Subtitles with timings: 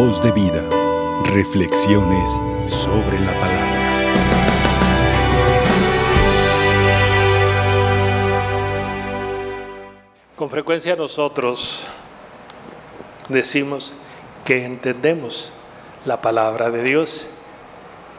[0.00, 0.62] Voz de vida.
[1.24, 4.14] Reflexiones sobre la palabra.
[10.36, 11.82] Con frecuencia nosotros
[13.28, 13.92] decimos
[14.44, 15.52] que entendemos
[16.04, 17.26] la palabra de Dios.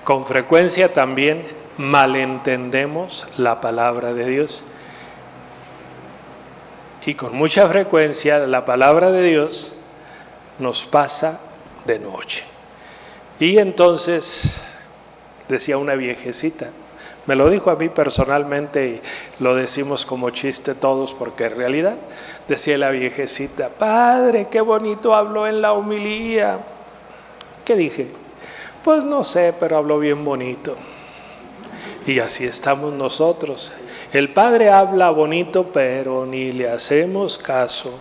[0.04, 4.64] Con frecuencia también malentendemos la palabra de Dios.
[7.05, 9.75] Y con mucha frecuencia la palabra de Dios
[10.59, 11.39] nos pasa
[11.89, 12.43] de noche.
[13.39, 14.61] Y entonces,
[15.47, 16.70] decía una viejecita,
[17.25, 19.02] me lo dijo a mí personalmente y
[19.43, 21.97] lo decimos como chiste todos porque en realidad,
[22.47, 26.59] decía la viejecita, Padre, qué bonito habló en la humilía.
[27.66, 28.08] ¿Qué dije?
[28.83, 30.75] Pues no sé, pero habló bien bonito.
[32.05, 33.71] Y así estamos nosotros.
[34.13, 37.99] El Padre habla bonito, pero ni le hacemos caso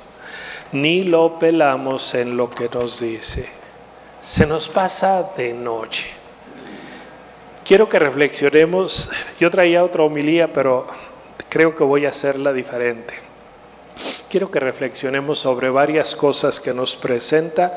[0.73, 3.58] ni lo pelamos en lo que nos dice.
[4.21, 6.07] Se nos pasa de noche.
[7.65, 10.87] Quiero que reflexionemos, yo traía otra homilía, pero
[11.49, 13.15] creo que voy a hacerla diferente.
[14.29, 17.77] Quiero que reflexionemos sobre varias cosas que nos presenta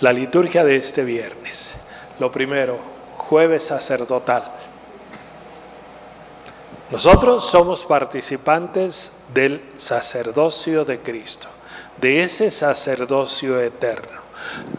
[0.00, 1.76] la liturgia de este viernes.
[2.18, 2.78] Lo primero,
[3.18, 4.44] jueves sacerdotal.
[6.90, 11.51] Nosotros somos participantes del sacerdocio de Cristo
[12.02, 14.20] de ese sacerdocio eterno.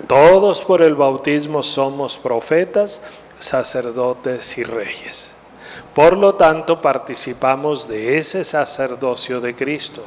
[0.07, 3.01] Todos por el bautismo somos profetas,
[3.39, 5.31] sacerdotes y reyes.
[5.95, 10.03] Por lo tanto, participamos de ese sacerdocio de Cristo.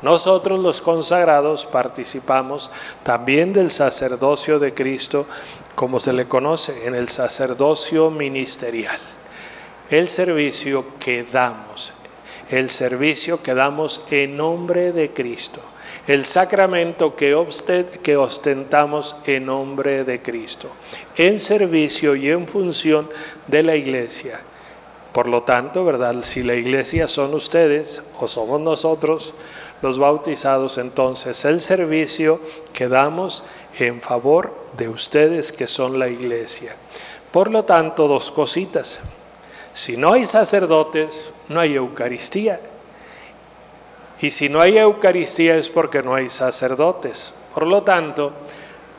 [0.00, 2.70] Nosotros los consagrados participamos
[3.02, 5.26] también del sacerdocio de Cristo,
[5.74, 8.98] como se le conoce, en el sacerdocio ministerial.
[9.90, 11.92] El servicio que damos,
[12.48, 15.60] el servicio que damos en nombre de Cristo
[16.06, 17.34] el sacramento que,
[18.16, 20.68] ostentamos en nombre de Cristo,
[21.16, 23.08] en servicio y en función
[23.46, 24.40] de la iglesia.
[25.12, 26.16] Por lo tanto, ¿verdad?
[26.22, 29.34] Si la iglesia son ustedes o somos nosotros
[29.82, 32.40] los bautizados, entonces el servicio
[32.72, 33.42] que damos
[33.78, 36.76] en favor de ustedes que son la iglesia.
[37.32, 39.00] Por lo tanto, dos cositas.
[39.72, 42.60] Si no hay sacerdotes, no hay Eucaristía.
[44.20, 47.34] Y si no hay Eucaristía es porque no hay sacerdotes.
[47.54, 48.32] Por lo tanto,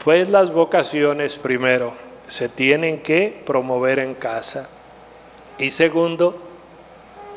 [0.03, 1.93] pues las vocaciones primero
[2.27, 4.69] se tienen que promover en casa.
[5.57, 6.37] Y segundo,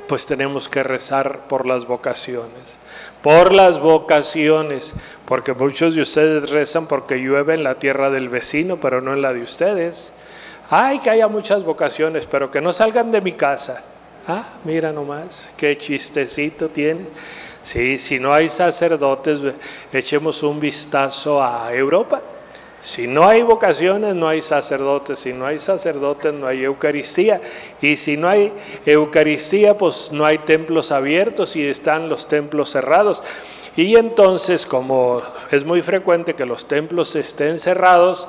[0.07, 2.79] pues tenemos que rezar por las vocaciones.
[3.23, 8.79] Por las vocaciones, porque muchos de ustedes rezan porque llueve en la tierra del vecino,
[8.79, 10.13] pero no en la de ustedes.
[10.69, 13.83] Ay, que haya muchas vocaciones, pero que no salgan de mi casa.
[14.27, 17.07] Ah, mira nomás, qué chistecito tienes.
[17.63, 19.41] Sí, si no hay sacerdotes,
[19.93, 22.23] echemos un vistazo a Europa.
[22.81, 25.19] Si no hay vocaciones, no hay sacerdotes.
[25.19, 27.41] Si no hay sacerdotes, no hay Eucaristía.
[27.83, 28.53] Y si no hay
[28.87, 33.23] Eucaristía, pues no hay templos abiertos y están los templos cerrados.
[33.77, 38.27] Y entonces, como es muy frecuente que los templos estén cerrados,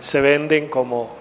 [0.00, 1.14] se venden como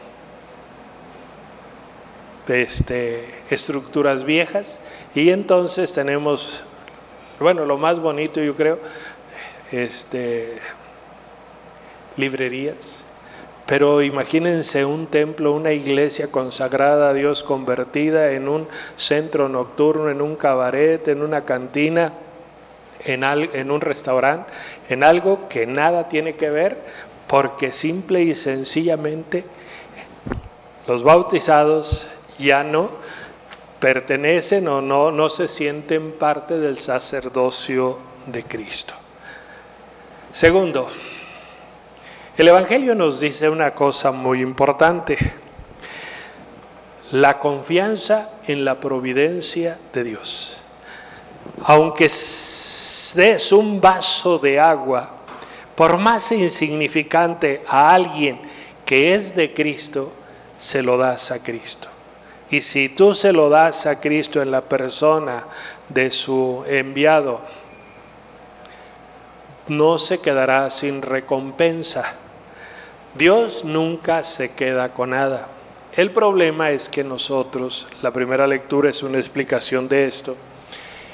[2.47, 4.79] este, estructuras viejas
[5.13, 6.63] y entonces tenemos,
[7.39, 8.79] bueno, lo más bonito yo creo,
[9.71, 10.57] este,
[12.17, 12.99] librerías.
[13.65, 18.67] Pero imagínense un templo, una iglesia consagrada a Dios, convertida en un
[18.97, 22.13] centro nocturno, en un cabaret, en una cantina,
[23.05, 24.51] en, en un restaurante,
[24.89, 26.83] en algo que nada tiene que ver,
[27.27, 29.45] porque simple y sencillamente
[30.87, 32.07] los bautizados
[32.37, 32.91] ya no
[33.81, 37.97] pertenecen o no, no se sienten parte del sacerdocio
[38.27, 38.93] de Cristo.
[40.31, 40.87] Segundo,
[42.37, 45.17] el Evangelio nos dice una cosa muy importante,
[47.11, 50.57] la confianza en la providencia de Dios.
[51.63, 55.15] Aunque des un vaso de agua,
[55.75, 58.39] por más insignificante a alguien
[58.85, 60.13] que es de Cristo,
[60.57, 61.90] se lo das a Cristo.
[62.51, 65.45] Y si tú se lo das a Cristo en la persona
[65.87, 67.39] de su enviado,
[69.69, 72.13] no se quedará sin recompensa.
[73.15, 75.47] Dios nunca se queda con nada.
[75.93, 80.35] El problema es que nosotros, la primera lectura es una explicación de esto,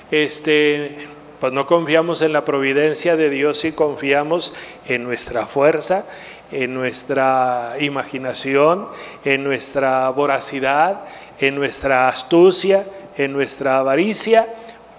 [0.10, 1.08] este,
[1.40, 4.54] pues no confiamos en la providencia de Dios y confiamos
[4.86, 6.06] en nuestra fuerza,
[6.52, 8.88] en nuestra imaginación,
[9.26, 11.06] en nuestra voracidad,
[11.40, 12.86] en nuestra astucia,
[13.18, 14.48] en nuestra avaricia,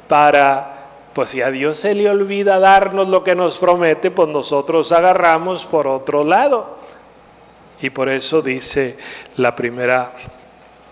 [0.06, 0.78] para
[1.12, 5.66] pues si a Dios se le olvida darnos lo que nos promete, pues nosotros agarramos
[5.66, 6.78] por otro lado.
[7.80, 8.96] Y por eso dice
[9.36, 10.12] la primera,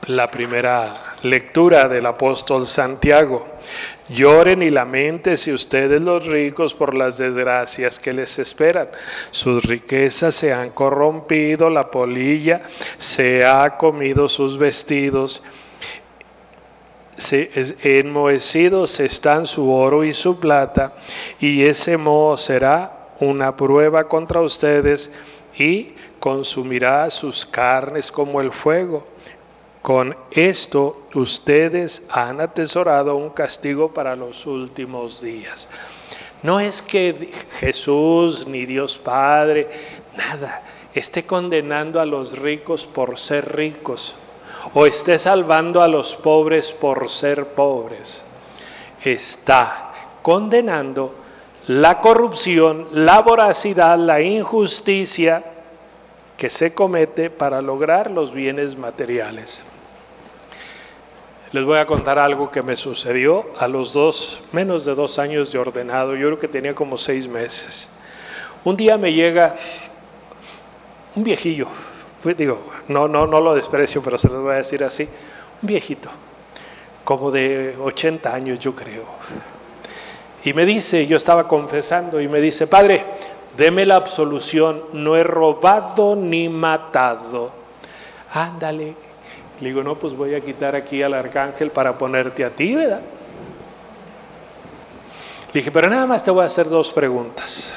[0.06, 3.46] la primera lectura del apóstol Santiago.
[4.08, 4.70] Lloren y
[5.36, 8.88] si ustedes los ricos por las desgracias que les esperan.
[9.32, 12.62] Sus riquezas se han corrompido, la polilla
[12.98, 15.42] se ha comido sus vestidos.
[17.82, 20.94] enmohecidos están su oro y su plata,
[21.40, 25.10] y ese moho será una prueba contra ustedes
[25.58, 29.06] y consumirá sus carnes como el fuego.
[29.86, 35.68] Con esto ustedes han atesorado un castigo para los últimos días.
[36.42, 37.30] No es que
[37.60, 39.68] Jesús ni Dios Padre,
[40.16, 44.16] nada, esté condenando a los ricos por ser ricos
[44.74, 48.26] o esté salvando a los pobres por ser pobres.
[49.04, 51.14] Está condenando
[51.68, 55.44] la corrupción, la voracidad, la injusticia
[56.36, 59.62] que se comete para lograr los bienes materiales.
[61.52, 65.52] Les voy a contar algo que me sucedió a los dos, menos de dos años
[65.52, 67.90] de ordenado, yo creo que tenía como seis meses.
[68.64, 69.54] Un día me llega
[71.14, 71.68] un viejillo,
[72.36, 72.58] digo,
[72.88, 75.08] no, no, no lo desprecio, pero se los voy a decir así,
[75.62, 76.10] un viejito,
[77.04, 79.04] como de 80 años yo creo.
[80.44, 83.04] Y me dice, yo estaba confesando, y me dice, Padre,
[83.56, 87.52] deme la absolución, no he robado ni matado.
[88.32, 89.05] Ándale,
[89.60, 93.00] le digo, no, pues voy a quitar aquí al arcángel para ponerte a ti, ¿verdad?
[95.52, 97.74] Le dije, pero nada más te voy a hacer dos preguntas.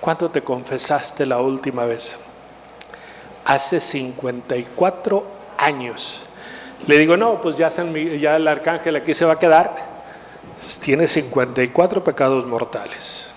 [0.00, 2.16] ¿Cuándo te confesaste la última vez?
[3.44, 5.24] Hace 54
[5.58, 6.22] años.
[6.86, 9.74] Le digo, no, pues ya, ya el arcángel aquí se va a quedar.
[10.80, 13.32] Tiene 54 pecados mortales.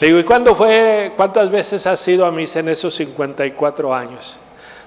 [0.00, 4.38] Le digo, ¿y cuándo fue, cuántas veces has ido a misa en esos 54 años?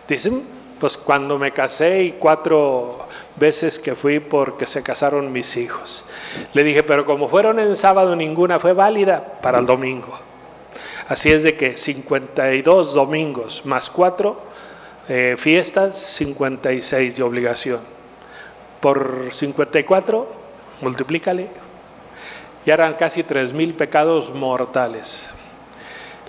[0.07, 3.06] Dicen, pues cuando me casé y cuatro
[3.36, 6.06] veces que fui porque se casaron mis hijos.
[6.54, 10.10] Le dije, pero como fueron en sábado, ninguna fue válida para el domingo.
[11.07, 14.42] Así es de que 52 domingos más cuatro
[15.07, 17.81] eh, fiestas, 56 de obligación.
[18.80, 20.28] Por 54,
[20.81, 21.48] multiplícale.
[22.66, 25.30] Ya eran casi 3 mil pecados mortales.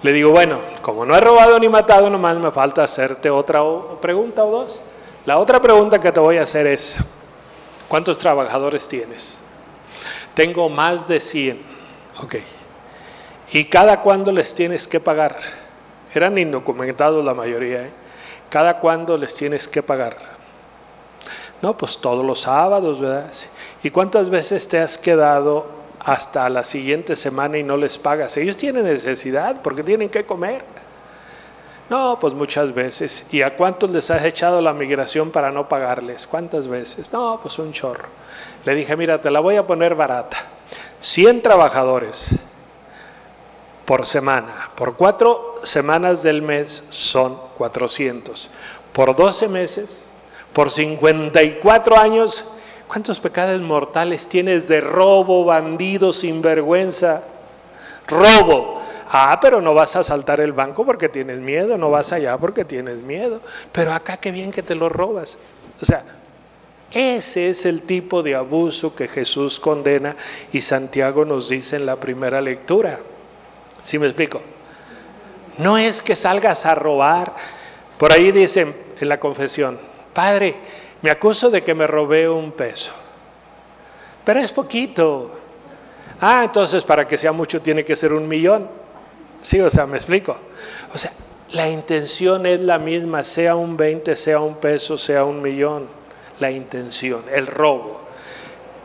[0.02, 3.62] Le digo, bueno, como no he robado ni matado, nomás me falta hacerte otra
[4.00, 4.82] pregunta o dos.
[5.26, 6.98] La otra pregunta que te voy a hacer es,
[7.86, 9.38] ¿cuántos trabajadores tienes?
[10.34, 11.62] Tengo más de 100.
[12.20, 12.36] Ok.
[13.52, 15.38] ¿Y cada cuándo les tienes que pagar?
[16.12, 17.82] Eran indocumentados la mayoría.
[17.82, 17.90] ¿eh?
[18.50, 20.16] ¿Cada cuándo les tienes que pagar?
[21.60, 23.30] No, pues todos los sábados, ¿verdad?
[23.84, 28.36] ¿Y cuántas veces te has quedado hasta la siguiente semana y no les pagas.
[28.36, 30.64] Ellos tienen necesidad porque tienen que comer.
[31.88, 33.26] No, pues muchas veces.
[33.30, 36.26] ¿Y a cuántos les has echado la migración para no pagarles?
[36.26, 37.12] ¿Cuántas veces?
[37.12, 38.08] No, pues un chorro.
[38.64, 40.38] Le dije, mira, te la voy a poner barata.
[41.00, 42.30] 100 trabajadores
[43.84, 44.70] por semana.
[44.74, 48.48] Por cuatro semanas del mes son 400.
[48.92, 50.06] Por 12 meses,
[50.52, 52.44] por 54 años,
[52.92, 57.22] ¿Cuántos pecados mortales tienes de robo, bandido, sinvergüenza?
[58.06, 58.82] Robo.
[59.10, 62.66] Ah, pero no vas a saltar el banco porque tienes miedo, no vas allá porque
[62.66, 63.40] tienes miedo.
[63.72, 65.38] Pero acá qué bien que te lo robas.
[65.80, 66.04] O sea,
[66.90, 70.14] ese es el tipo de abuso que Jesús condena
[70.52, 72.98] y Santiago nos dice en la primera lectura.
[73.82, 74.42] ¿Sí me explico?
[75.56, 77.34] No es que salgas a robar.
[77.96, 79.78] Por ahí dicen en la confesión,
[80.12, 80.56] Padre,
[81.02, 82.92] me acuso de que me robé un peso.
[84.24, 85.32] Pero es poquito.
[86.20, 88.68] Ah, entonces para que sea mucho tiene que ser un millón.
[89.42, 90.36] Sí, o sea, me explico.
[90.94, 91.12] O sea,
[91.50, 95.88] la intención es la misma, sea un 20, sea un peso, sea un millón.
[96.38, 98.00] La intención, el robo.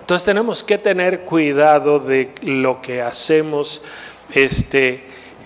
[0.02, 3.82] Entonces tenemos que tener cuidado de lo que hacemos
[4.34, 5.04] este,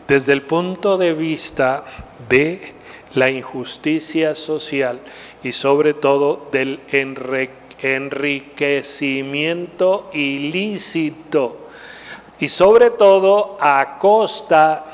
[0.08, 1.84] desde el punto de vista
[2.30, 2.74] de
[3.13, 5.00] la injusticia social
[5.43, 6.79] y sobre todo del
[7.81, 11.57] enriquecimiento ilícito
[12.39, 14.86] y sobre todo a costa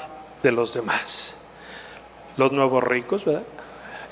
[0.43, 1.35] de los demás.
[2.35, 3.43] Los nuevos ricos, ¿verdad?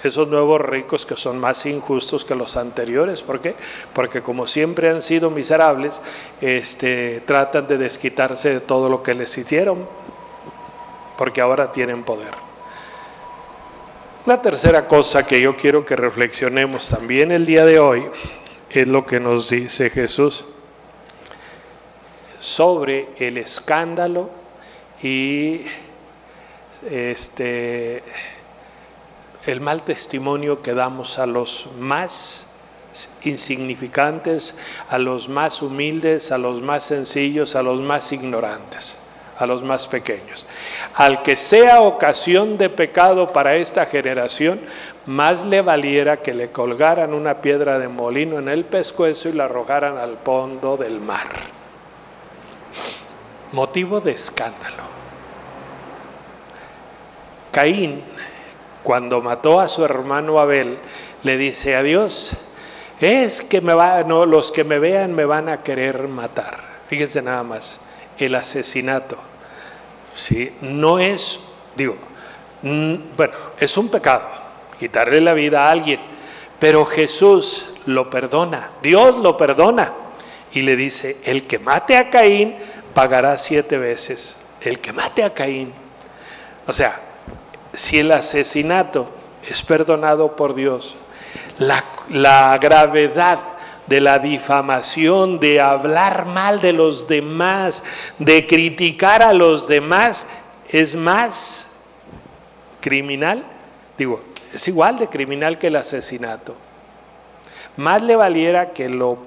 [0.04, 3.24] Esos nuevos ricos que son más injustos que los anteriores.
[3.24, 3.56] ¿Por qué?
[3.94, 6.02] Porque como siempre han sido miserables,
[6.42, 9.88] este, tratan de desquitarse de todo lo que les hicieron,
[11.18, 12.45] porque ahora tienen poder.
[14.26, 18.08] La tercera cosa que yo quiero que reflexionemos también el día de hoy
[18.72, 20.46] es lo que nos dice Jesús.
[22.40, 24.30] sobre el escándalo
[25.02, 25.62] y
[26.90, 28.04] este,
[29.46, 32.48] el mal testimonio que damos a los más
[33.24, 34.56] insignificantes,
[34.90, 38.98] a los más humildes, a los más sencillos, a los más ignorantes,
[39.38, 40.46] a los más pequeños.
[40.96, 44.60] Al que sea ocasión de pecado para esta generación,
[45.06, 49.46] más le valiera que le colgaran una piedra de molino en el pescuezo y la
[49.46, 51.28] arrojaran al fondo del mar.
[53.52, 54.84] Motivo de escándalo.
[57.52, 58.04] Caín,
[58.84, 60.78] cuando mató a su hermano Abel,
[61.24, 62.38] le dice a Dios,
[63.00, 66.60] es que me va, no, los que me vean me van a querer matar.
[66.88, 67.80] Fíjense nada más,
[68.18, 69.18] el asesinato.
[70.16, 70.54] ¿sí?
[70.62, 71.40] No es,
[71.76, 71.98] digo,
[72.62, 74.28] bueno, es un pecado,
[74.80, 76.00] quitarle la vida a alguien,
[76.60, 79.94] pero Jesús lo perdona, Dios lo perdona
[80.52, 82.56] y le dice, el que mate a Caín
[82.94, 84.38] pagará siete veces.
[84.62, 85.72] El que mate a Caín.
[86.66, 87.00] O sea,
[87.74, 89.12] si el asesinato
[89.48, 90.96] es perdonado por Dios,
[91.60, 93.40] la, gravedad
[93.88, 97.84] de la difamación, de hablar mal de los demás,
[98.20, 100.28] de criticar a los demás,
[100.70, 101.68] es más
[102.82, 103.46] criminal,
[103.98, 104.22] digo,
[104.54, 106.56] es igual de criminal que el asesinato.
[107.78, 109.18] Más le valiera que lo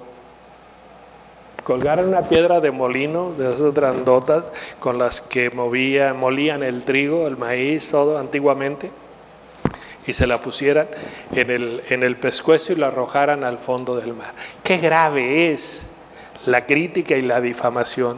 [1.63, 4.45] colgaran una piedra de molino, de esas grandotas,
[4.79, 8.91] con las que movía, molían el trigo, el maíz, todo antiguamente,
[10.09, 10.87] y se la pusieran
[11.33, 14.33] en el, en el pescuezo y la arrojaran al fondo del mar.
[14.63, 15.83] Qué grave es
[16.47, 18.17] la crítica y la difamación.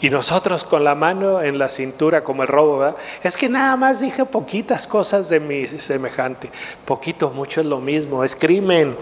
[0.00, 2.96] Y nosotros con la mano en la cintura como el robo, ¿verdad?
[3.22, 6.50] Es que nada más dije poquitas cosas de mi semejante.
[6.86, 8.24] Poquito, mucho es lo mismo.
[8.24, 8.96] Es crimen.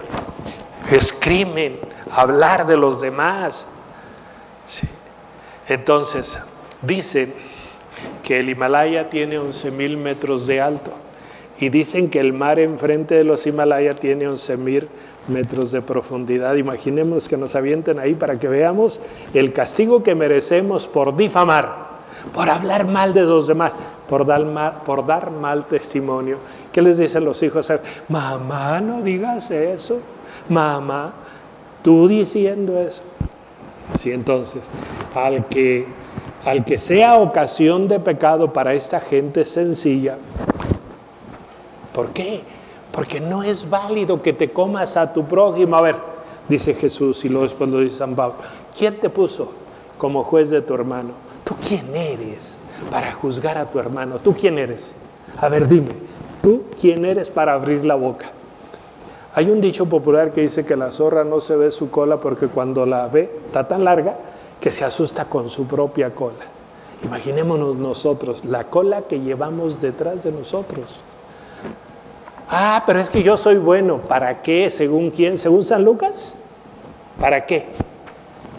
[0.90, 1.78] Es crimen
[2.10, 3.64] hablar de los demás.
[5.68, 6.40] Entonces,
[6.82, 7.32] dicen
[8.22, 10.92] que el Himalaya tiene 11.000 metros de alto
[11.58, 14.86] y dicen que el mar enfrente de los Himalaya tiene 11.000
[15.28, 16.54] metros de profundidad.
[16.56, 19.00] Imaginemos que nos avienten ahí para que veamos
[19.32, 21.86] el castigo que merecemos por difamar,
[22.34, 23.72] por hablar mal de los demás,
[24.08, 26.38] por dar mal, por dar mal testimonio.
[26.72, 27.72] ¿Qué les dicen los hijos?
[28.08, 29.98] Mamá, no digas eso.
[30.48, 31.14] Mamá,
[31.82, 33.02] tú diciendo eso.
[33.98, 34.68] Sí, entonces,
[35.14, 35.86] al que
[36.46, 40.16] al que sea ocasión de pecado para esta gente sencilla.
[41.92, 42.42] ¿Por qué?
[42.92, 45.74] Porque no es válido que te comas a tu prójimo.
[45.74, 45.96] A ver,
[46.48, 48.36] dice Jesús y luego después lo dice San Pablo.
[48.78, 49.50] ¿Quién te puso
[49.98, 51.10] como juez de tu hermano?
[51.42, 52.56] ¿Tú quién eres
[52.92, 54.18] para juzgar a tu hermano?
[54.22, 54.94] ¿Tú quién eres?
[55.40, 55.90] A ver, dime,
[56.42, 58.26] ¿tú quién eres para abrir la boca?
[59.34, 62.46] Hay un dicho popular que dice que la zorra no se ve su cola porque
[62.46, 64.16] cuando la ve está tan larga
[64.66, 66.44] que se asusta con su propia cola.
[67.04, 71.02] Imaginémonos nosotros, la cola que llevamos detrás de nosotros.
[72.50, 73.98] Ah, pero es que yo soy bueno.
[73.98, 74.68] ¿Para qué?
[74.72, 75.38] ¿Según quién?
[75.38, 76.34] ¿Según San Lucas?
[77.20, 77.66] ¿Para qué?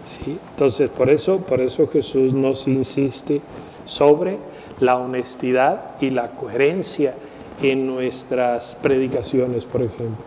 [0.06, 0.40] ¿Sí?
[0.52, 3.42] Entonces, por eso, por eso Jesús nos insiste
[3.86, 4.38] sobre
[4.80, 7.16] la honestidad y la coherencia
[7.62, 10.24] en nuestras predicaciones, por ejemplo.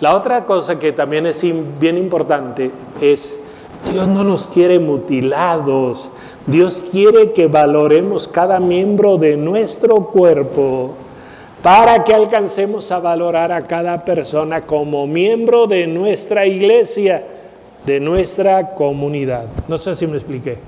[0.00, 1.42] La otra cosa que también es
[1.80, 3.38] bien importante es
[3.90, 6.10] Dios no nos quiere mutilados.
[6.46, 10.94] Dios quiere que valoremos cada miembro de nuestro cuerpo
[11.62, 17.24] para que alcancemos a valorar a cada persona como miembro de nuestra iglesia,
[17.86, 19.46] de nuestra comunidad.
[19.68, 20.58] No sé si me expliqué.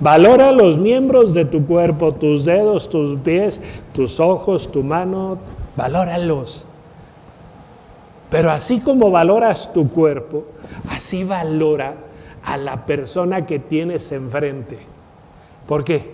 [0.00, 3.60] Valora los miembros de tu cuerpo, tus dedos, tus pies,
[3.94, 5.38] tus ojos, tu mano,
[5.76, 6.64] valóralos.
[8.28, 10.44] Pero así como valoras tu cuerpo,
[10.90, 11.94] así valora
[12.44, 14.78] a la persona que tienes enfrente.
[15.66, 16.10] ¿Por qué?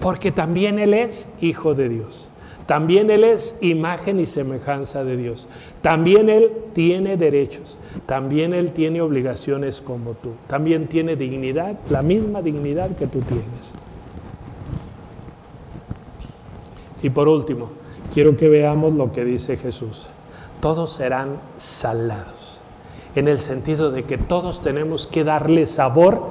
[0.00, 2.28] Porque también Él es hijo de Dios.
[2.66, 5.46] También Él es imagen y semejanza de Dios.
[5.82, 7.78] También Él tiene derechos.
[8.06, 10.30] También Él tiene obligaciones como tú.
[10.46, 13.72] También tiene dignidad, la misma dignidad que tú tienes.
[17.02, 17.70] Y por último,
[18.14, 20.08] quiero que veamos lo que dice Jesús.
[20.60, 22.43] Todos serán salados
[23.14, 26.22] en el sentido de que todos tenemos que darle sabor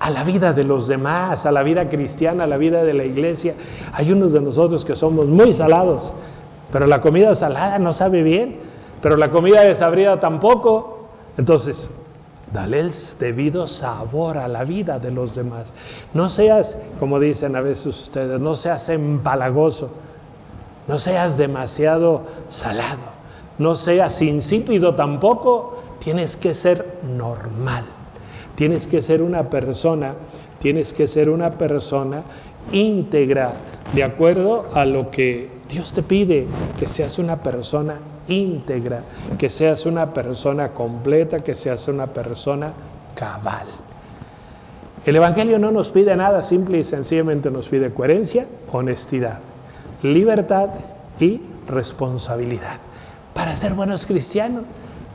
[0.00, 3.04] a la vida de los demás, a la vida cristiana, a la vida de la
[3.04, 3.54] iglesia.
[3.92, 6.12] Hay unos de nosotros que somos muy salados,
[6.72, 8.56] pero la comida salada no sabe bien,
[9.02, 11.00] pero la comida desabrida tampoco.
[11.36, 11.90] Entonces,
[12.52, 15.72] dale el debido sabor a la vida de los demás.
[16.14, 19.90] No seas, como dicen a veces ustedes, no seas empalagoso,
[20.88, 22.98] no seas demasiado salado,
[23.58, 27.84] no seas insípido tampoco, tienes que ser normal.
[28.56, 30.14] Tienes que ser una persona,
[30.58, 32.22] tienes que ser una persona
[32.72, 33.54] íntegra,
[33.94, 36.46] de acuerdo a lo que Dios te pide,
[36.78, 37.96] que seas una persona
[38.28, 39.04] íntegra,
[39.38, 42.72] que seas una persona completa, que seas una persona
[43.14, 43.66] cabal.
[45.06, 49.38] El Evangelio no nos pide nada, simple y sencillamente nos pide coherencia, honestidad,
[50.02, 50.68] libertad
[51.18, 52.78] y responsabilidad
[53.34, 54.64] para ser buenos cristianos.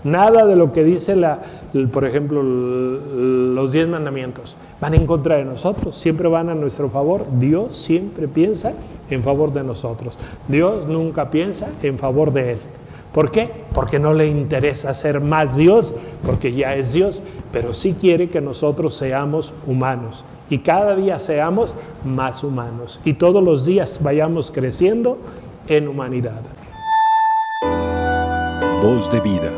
[0.06, 1.42] Nada de lo que dice, la,
[1.92, 7.26] por ejemplo, los diez mandamientos van en contra de nosotros, siempre van a nuestro favor.
[7.40, 8.74] Dios siempre piensa
[9.10, 10.18] en favor de nosotros.
[10.48, 12.58] Dios nunca piensa en favor de Él.
[13.14, 13.50] ¿Por qué?
[13.74, 15.96] Porque no le interesa ser más Dios,
[16.26, 17.22] porque ya es Dios,
[17.52, 23.44] pero sí quiere que nosotros seamos humanos y cada día seamos más humanos y todos
[23.44, 25.18] los días vayamos creciendo
[25.68, 26.42] en humanidad.
[28.82, 29.58] Voz de vida,